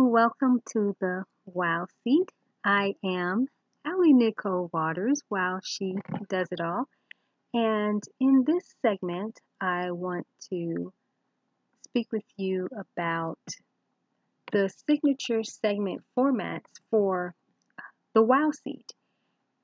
[0.00, 2.30] Welcome to the Wow Seat.
[2.64, 3.48] I am
[3.84, 5.96] Ali Nicole Waters Wow she
[6.28, 6.84] does it all.
[7.52, 10.92] And in this segment, I want to
[11.88, 13.40] speak with you about
[14.52, 17.34] the signature segment formats for
[18.14, 18.92] the Wow Seat.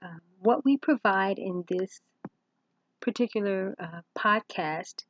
[0.03, 2.01] Uh, what we provide in this
[3.01, 5.05] particular uh, podcast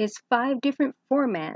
[0.00, 1.54] is five different formats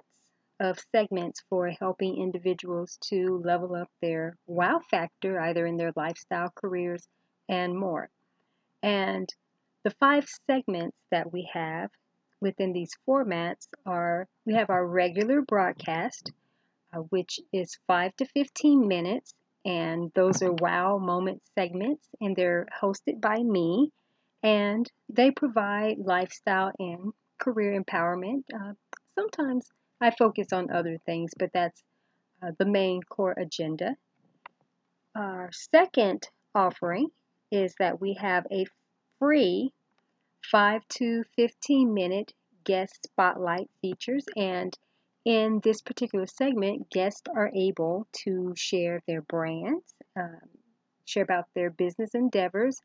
[0.60, 6.52] of segments for helping individuals to level up their wow factor, either in their lifestyle,
[6.54, 7.08] careers,
[7.48, 8.10] and more.
[8.82, 9.28] And
[9.82, 11.90] the five segments that we have
[12.40, 16.30] within these formats are we have our regular broadcast,
[16.92, 19.34] uh, which is 5 to 15 minutes,
[19.64, 23.92] and those are wow moment segments, and they're hosted by me,
[24.42, 28.44] and they provide lifestyle and career empowerment.
[28.54, 28.72] Uh,
[29.14, 31.82] sometimes I focus on other things, but that's
[32.42, 33.96] uh, the main core agenda.
[35.14, 37.08] Our second offering
[37.50, 38.66] is that we have a
[39.18, 39.72] free
[40.50, 42.32] 5 to 15 minute
[42.64, 44.76] guest spotlight features and
[45.24, 50.40] in this particular segment guests are able to share their brands um,
[51.04, 52.80] share about their business endeavors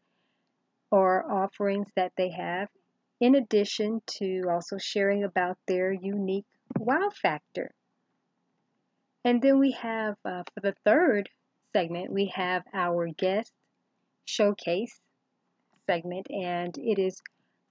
[0.91, 2.67] or offerings that they have
[3.21, 6.45] in addition to also sharing about their unique
[6.79, 7.71] wow factor.
[9.23, 11.29] And then we have, uh, for the third
[11.73, 13.51] segment, we have our guest
[14.25, 14.99] showcase
[15.87, 17.21] segment, and it is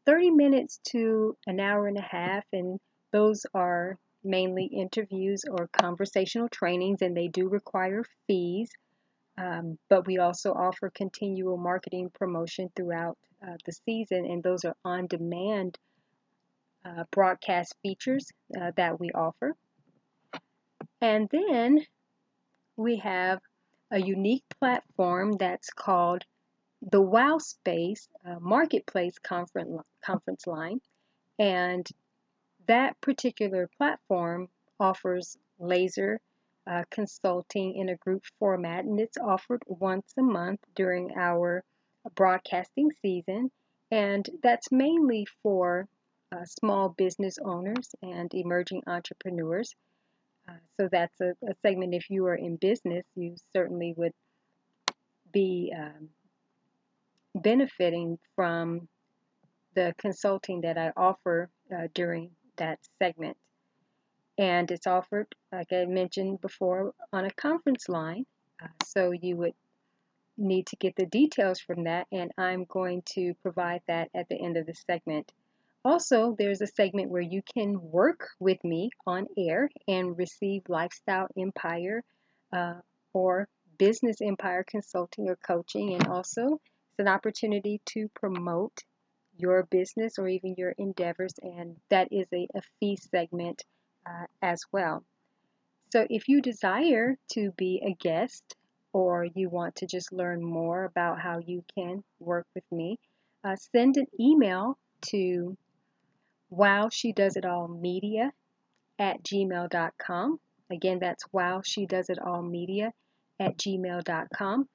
[0.06, 2.78] 30 minutes to an hour and a half, and
[3.12, 8.70] those are mainly interviews or conversational trainings, and they do require fees.
[9.36, 14.77] Um, but we also offer continual marketing promotion throughout uh, the season, and those are
[14.84, 15.78] on demand
[16.85, 19.55] uh, broadcast features uh, that we offer.
[21.00, 21.84] And then
[22.77, 23.41] we have
[23.91, 26.25] a unique platform that's called
[26.83, 30.81] the Wow Space uh, Marketplace Conference, Conference Line.
[31.39, 31.87] And
[32.67, 34.49] that particular platform
[34.81, 36.21] offers laser
[36.67, 41.62] uh, consulting in a group format, and it's offered once a month during our
[42.15, 43.50] broadcasting season.
[43.91, 45.87] And that's mainly for
[46.33, 49.75] uh, small business owners and emerging entrepreneurs.
[50.49, 54.12] Uh, so that's a, a, segment if you are in business, you certainly would
[55.33, 56.09] be um,
[57.35, 58.89] benefiting from
[59.75, 63.37] the consulting that I offer uh, during that segment.
[64.37, 68.27] And it's offered, like I mentioned before, on a conference line.
[68.62, 69.55] Uh, so you would
[70.37, 74.41] need to get the details from that, and I'm going to provide that at the
[74.41, 75.33] end of the segment.
[75.84, 81.28] Also, there's a segment where you can work with me on air and receive Lifestyle
[81.39, 82.03] Empire
[82.55, 82.81] uh,
[83.12, 85.93] or Business Empire consulting or coaching.
[85.93, 88.83] And also, it's an opportunity to promote
[89.37, 93.62] your business or even your endeavors, and that is a, a fee segment
[94.06, 95.05] uh, as well.
[95.93, 98.56] So, if you desire to be a guest
[98.94, 102.99] or you want to just learn more about how you can work with me,
[103.43, 104.78] uh, send an email
[105.11, 105.56] to
[106.54, 108.32] wow she does it all media
[108.98, 110.38] at gmail.com.
[110.70, 112.92] Again, that's wow she does it all media
[113.41, 114.69] at gmail.com.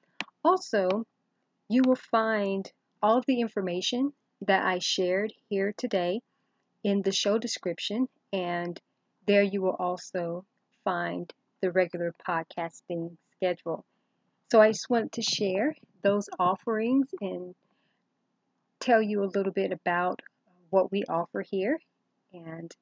[0.44, 1.06] Also,
[1.70, 4.14] you will find all of the information
[4.46, 6.22] that I shared here today
[6.84, 8.80] in the show description, and
[9.28, 10.46] there you will also
[10.84, 11.32] find
[11.62, 13.86] the regular podcasting schedule.
[14.52, 17.54] So I just wanted to share those offerings and
[18.80, 20.22] tell you a little bit about
[20.70, 21.80] what we offer here
[22.34, 22.76] and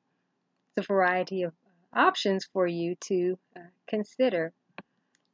[0.75, 1.53] the variety of
[1.93, 4.53] options for you to uh, consider.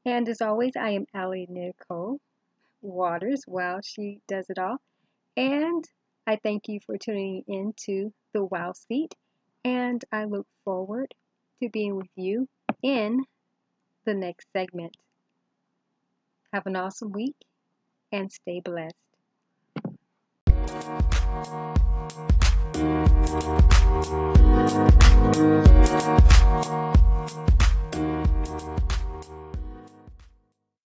[0.06, 2.20] And as always, I am Ali Nicole
[2.82, 4.78] Waters Wow she does it all.
[5.38, 5.88] And
[6.28, 9.16] I thank you for tuning in to the Wow Seat.
[9.64, 11.14] And I look forward
[11.62, 12.48] to being with you
[12.82, 13.24] in
[14.06, 14.96] the next segment.
[16.52, 17.36] Have an awesome week
[18.12, 18.94] and stay blessed.